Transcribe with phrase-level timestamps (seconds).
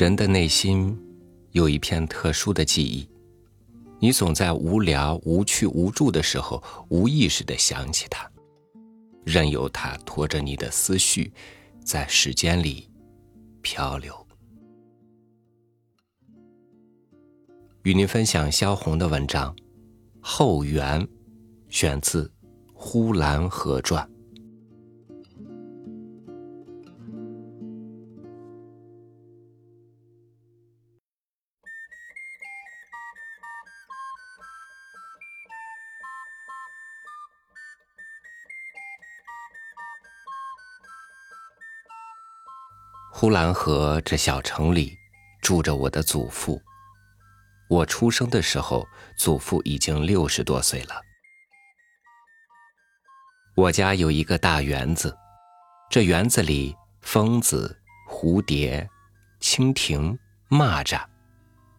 [0.00, 0.98] 人的内心
[1.50, 3.06] 有一片特殊的记忆，
[3.98, 8.26] 你总在无聊、无趣、无助的时候，无意识的想起它，
[9.26, 11.30] 任由它拖着你的思绪，
[11.84, 12.88] 在时间里
[13.60, 14.26] 漂流。
[17.82, 19.54] 与您分享萧红的文章
[20.18, 20.98] 《后园》，
[21.68, 22.24] 选自
[22.72, 24.02] 《呼兰河传》。
[43.12, 44.96] 呼兰河这小城里，
[45.42, 46.60] 住着我的祖父。
[47.68, 48.86] 我出生的时候，
[49.16, 50.94] 祖父已经六十多岁了。
[53.56, 55.14] 我家有一个大园子，
[55.90, 57.76] 这园子里蜂子、
[58.08, 58.88] 蝴蝶、
[59.40, 60.16] 蜻蜓、
[60.48, 61.04] 蚂蚱，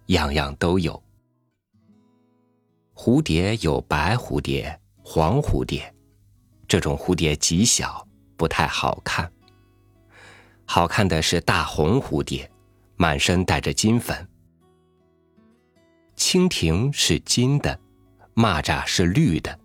[0.07, 1.01] 样样都有。
[2.93, 5.91] 蝴蝶有白蝴蝶、黄蝴蝶，
[6.67, 8.05] 这种蝴蝶极小，
[8.37, 9.31] 不太好看。
[10.73, 12.49] 好看的是大红蝴蝶，
[12.95, 14.25] 满身带着金粉。
[16.15, 17.77] 蜻蜓是金的，
[18.35, 19.59] 蚂蚱是绿的，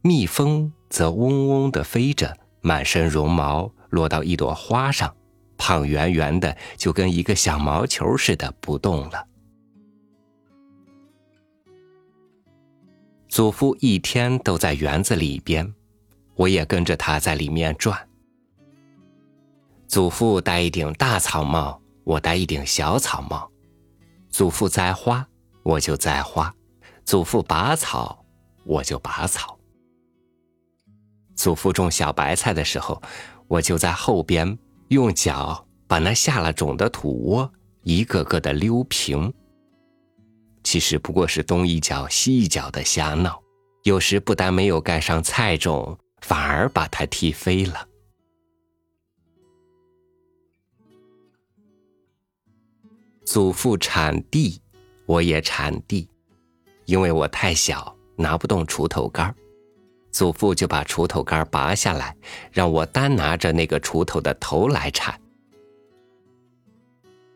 [0.00, 5.14] 蜜蜂则嗡嗡的飞着，满身绒毛落到一朵花上，
[5.58, 9.26] 胖圆圆的，就跟一个小毛球似的不动了。
[13.28, 15.74] 祖父一天都在园子里边，
[16.36, 18.07] 我也跟着他在里面转。
[19.88, 23.50] 祖父戴一顶大草帽，我戴一顶小草帽。
[24.28, 25.26] 祖父栽花，
[25.62, 26.52] 我就栽花；
[27.06, 28.22] 祖父拔草，
[28.66, 29.58] 我就拔草。
[31.34, 33.00] 祖父种小白菜的时候，
[33.46, 37.50] 我就在后边用脚把那下了种的土窝
[37.82, 39.32] 一个个的溜平。
[40.62, 43.40] 其实不过是东一脚西一脚的瞎闹，
[43.84, 47.88] 有时不但没有盖上菜种，反而把它踢飞了。
[53.30, 54.58] 祖父铲地，
[55.04, 56.08] 我也铲地，
[56.86, 59.34] 因为我太小，拿不动锄头杆
[60.10, 62.16] 祖父就把锄头杆拔下来，
[62.50, 65.20] 让我单拿着那个锄头的头来铲。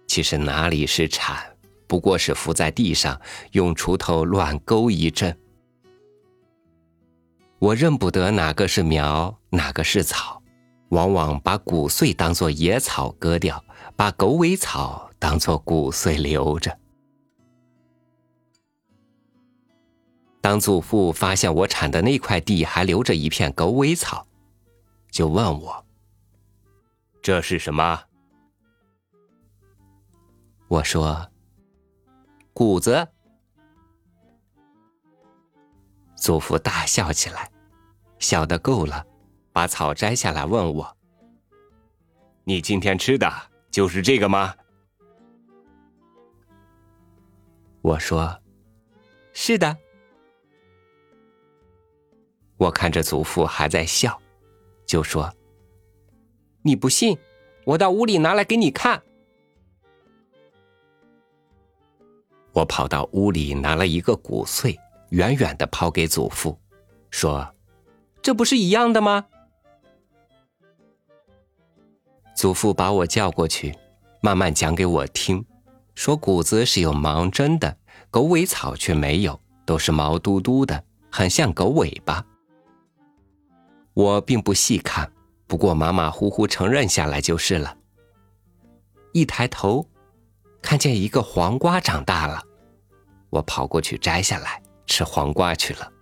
[0.06, 1.36] 其实哪里是铲，
[1.86, 3.20] 不过是伏在地上，
[3.50, 5.38] 用锄头乱勾一阵。
[7.58, 10.42] 我认不得哪个是苗，哪个是草，
[10.88, 13.62] 往往把谷穗当作野草割掉，
[13.94, 15.10] 把狗尾草。
[15.22, 16.76] 当做骨碎留着。
[20.40, 24.26] 当祖父发现我铲的那块地还留着一片狗尾草，
[25.12, 25.86] 就问我
[27.22, 28.02] ：“这是什么？”
[30.66, 31.30] 我说
[32.52, 33.06] ：“谷子。”
[36.18, 37.48] 祖父大笑起来，
[38.18, 39.06] 笑得够了，
[39.52, 40.96] 把草摘下来问我
[42.42, 43.32] ：“你今天吃的
[43.70, 44.52] 就是这个吗？”
[47.82, 48.40] 我说
[49.34, 49.76] ：“是的。”
[52.56, 54.18] 我看着祖父还在笑，
[54.86, 55.30] 就说
[56.62, 57.18] ：“你不信，
[57.64, 59.02] 我到屋里拿来给你看。”
[62.52, 64.78] 我跑到屋里拿了一个谷穗，
[65.10, 66.56] 远远的抛给祖父，
[67.10, 67.52] 说
[68.22, 69.26] ：“这不是一样的吗？”
[72.36, 73.76] 祖父把我叫过去，
[74.20, 75.44] 慢慢讲给我听。
[75.94, 77.76] 说谷子是有芒针的，
[78.10, 82.24] 狗尾草却没有，都是毛嘟嘟的，很像狗尾巴。
[83.94, 85.12] 我并不细看，
[85.46, 87.76] 不过马马虎虎承认下来就是了。
[89.12, 89.86] 一抬头，
[90.62, 92.42] 看见一个黄瓜长大了，
[93.28, 95.92] 我跑过去摘下来吃黄瓜去了。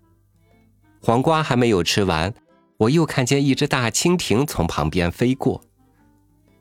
[1.02, 2.32] 黄瓜还没有吃完，
[2.76, 5.60] 我又看见一只大蜻蜓从旁边飞过，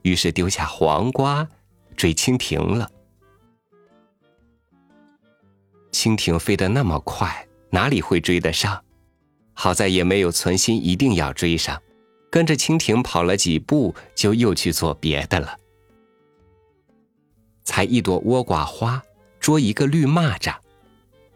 [0.02, 1.46] 于是丢下黄瓜
[1.96, 2.90] 追蜻蜓了。
[5.92, 8.82] 蜻蜓飞得那么快，哪里会追得上？
[9.52, 11.80] 好在也没有存心一定要追上，
[12.30, 15.56] 跟着蜻蜓跑了几步，就又去做别的了。
[17.64, 19.02] 采一朵倭瓜花，
[19.38, 20.54] 捉一个绿蚂蚱，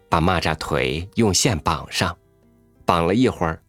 [0.09, 2.17] 把蚂蚱腿用线绑上，
[2.87, 3.63] 绑了一会儿，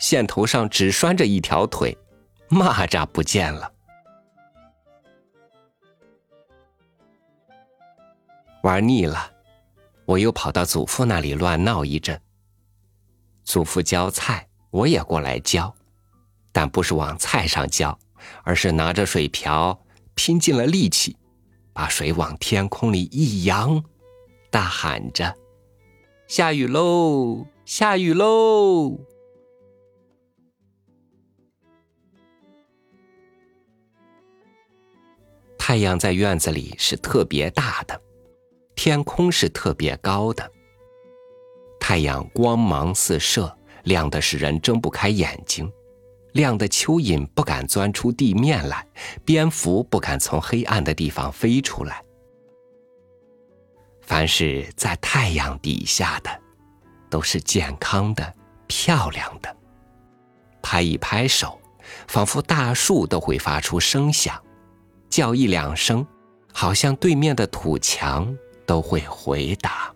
[0.00, 1.96] 线头上只拴着一条腿，
[2.48, 3.70] 蚂蚱不见了。
[8.62, 9.33] 玩腻了。
[10.06, 12.20] 我又跑到祖父那里乱闹一阵。
[13.44, 15.74] 祖父浇菜，我也过来浇，
[16.52, 17.98] 但不是往菜上浇，
[18.42, 19.78] 而是拿着水瓢，
[20.14, 21.16] 拼尽了力气，
[21.72, 23.84] 把水往天空里一扬，
[24.50, 25.34] 大喊着
[26.26, 27.46] ：“下雨喽！
[27.64, 28.98] 下雨喽！”
[35.58, 37.98] 太阳在院子里是特别大的，
[38.84, 40.52] 天空是特别高的。
[41.80, 43.50] 太阳光芒四射，
[43.84, 45.72] 亮的使人睁不开眼睛，
[46.32, 48.86] 亮的蚯蚓不敢钻出地面来，
[49.24, 52.04] 蝙蝠不敢从黑暗的地方飞出来。
[54.02, 56.30] 凡是在太阳底下的，
[57.08, 58.34] 都是健康的、
[58.66, 59.56] 漂亮的。
[60.60, 61.58] 拍一拍手，
[62.06, 64.38] 仿佛大树都会发出声响。
[65.08, 66.06] 叫一两声，
[66.52, 69.94] 好像对面的土墙都会回答。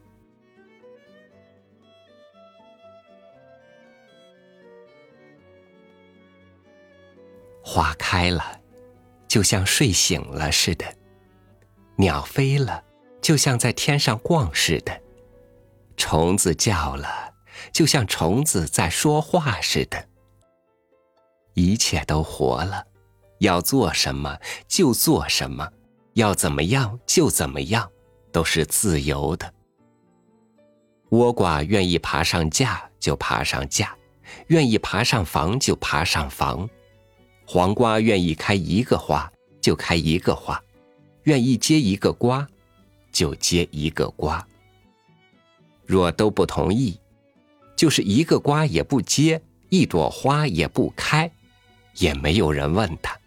[7.63, 8.61] 花开了，
[9.27, 10.87] 就像睡醒了似的；
[11.97, 12.83] 鸟飞了，
[13.21, 14.93] 就像在天上逛似的；
[15.97, 17.35] 虫子叫了，
[17.73, 20.09] 就像虫子在说话似的。
[21.55, 22.87] 一切都活了。
[23.41, 24.37] 要做什么
[24.67, 25.71] 就做什么，
[26.15, 27.89] 要怎么样就怎么样，
[28.33, 29.53] 都是自由的。
[31.11, 33.97] 倭瓜愿意爬上架就爬上架，
[34.49, 36.69] 愿意爬上房就爬上房；
[37.47, 40.63] 黄瓜愿意开一个花就开一个花，
[41.23, 42.47] 愿意结一个瓜
[43.11, 44.47] 就结一个瓜。
[45.87, 47.01] 若都不同意，
[47.75, 49.41] 就是一个瓜也不结，
[49.71, 51.31] 一朵花也不开，
[51.97, 53.19] 也没有人问他。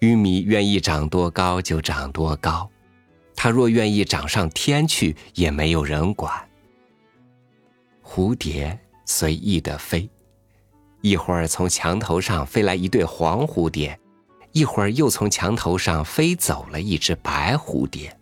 [0.00, 2.70] 玉米愿意长多高就长多高，
[3.40, 6.48] 它若愿意长上天去，也没有人管。
[8.02, 10.10] 蝴蝶随意的飞，
[11.02, 13.96] 一会儿从墙头上飞来一对黄蝴蝶，
[14.50, 18.12] 一会儿又从墙头上飞走了一只白蝴蝶。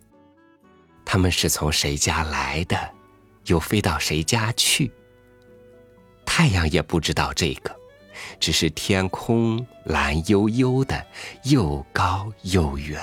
[1.03, 2.77] 他们是从谁家来的，
[3.47, 4.91] 又飞到谁家去？
[6.27, 7.75] 太阳也不知道这个。
[8.39, 11.03] 只是天空蓝悠悠的，
[11.45, 13.01] 又高又远。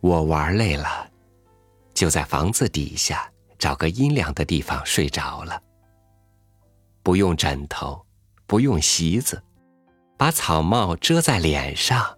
[0.00, 1.10] 我玩累了，
[1.92, 5.62] 就在房子底下找个阴凉的地方睡着了。
[7.02, 8.04] 不用枕头，
[8.46, 9.42] 不用席子，
[10.16, 12.16] 把草帽遮在脸上，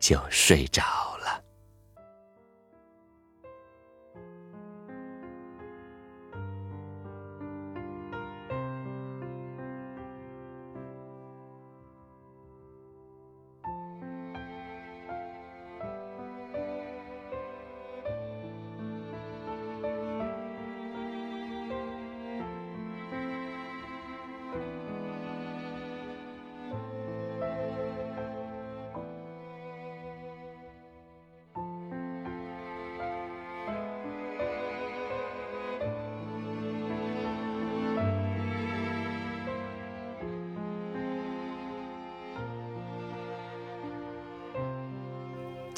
[0.00, 1.11] 就睡着。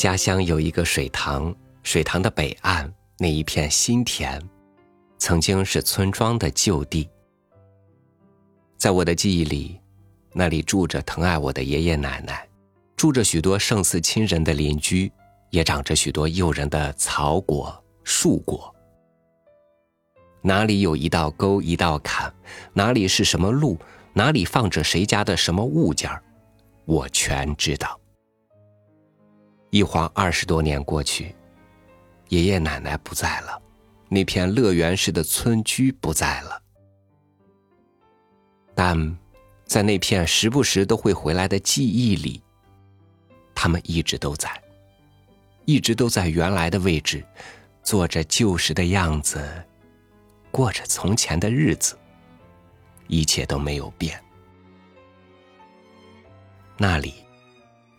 [0.05, 4.39] 家乡有一个水塘，水塘的北岸那一片新田，
[5.17, 7.09] 曾经是村庄的旧地。
[8.77, 9.81] 在我的记忆里，
[10.35, 12.47] 那里住着疼爱我的爷爷奶奶，
[12.95, 15.11] 住着许多胜似亲人的邻居，
[15.49, 17.75] 也长着许多诱人的草果、
[18.05, 18.75] 树果。
[20.43, 22.31] 哪里有一道沟、一道坎，
[22.75, 23.79] 哪里是什么路，
[24.13, 26.11] 哪里放着谁家的什么物件
[26.85, 27.99] 我全知道。
[29.75, 31.35] 一晃二十多年过去，
[32.29, 33.61] 爷爷奶奶不在了，
[34.09, 36.63] 那片乐园式的村居不在了，
[38.73, 39.19] 但
[39.65, 42.41] 在那片时不时都会回来的记忆里，
[43.53, 44.49] 他们一直都在，
[45.65, 47.27] 一直都在原来的位置，
[47.83, 49.45] 做着旧时的样子，
[50.53, 51.99] 过着从前的日子，
[53.09, 54.23] 一切都没有变，
[56.79, 57.24] 那里。